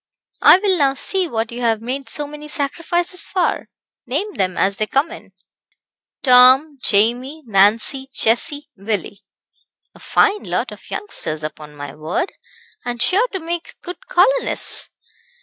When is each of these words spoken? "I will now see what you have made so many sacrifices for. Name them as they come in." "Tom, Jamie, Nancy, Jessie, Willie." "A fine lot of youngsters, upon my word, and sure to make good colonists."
"I 0.41 0.57
will 0.57 0.77
now 0.77 0.95
see 0.95 1.27
what 1.27 1.51
you 1.51 1.61
have 1.61 1.79
made 1.79 2.09
so 2.09 2.25
many 2.25 2.47
sacrifices 2.47 3.27
for. 3.27 3.69
Name 4.07 4.33
them 4.33 4.57
as 4.57 4.77
they 4.77 4.87
come 4.87 5.11
in." 5.11 5.31
"Tom, 6.23 6.79
Jamie, 6.81 7.43
Nancy, 7.45 8.09
Jessie, 8.11 8.71
Willie." 8.75 9.23
"A 9.93 9.99
fine 9.99 10.41
lot 10.43 10.71
of 10.71 10.89
youngsters, 10.89 11.43
upon 11.43 11.75
my 11.75 11.93
word, 11.93 12.31
and 12.83 12.99
sure 12.99 13.27
to 13.27 13.39
make 13.39 13.75
good 13.83 14.07
colonists." 14.07 14.89